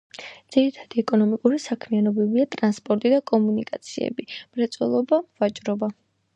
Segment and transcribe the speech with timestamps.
[0.53, 5.95] ძირითადი ეკონომიკური საქმიანობებია ტრანსპორტი და კომუნიკაციები, მრეწველობა, ვაჭრობა.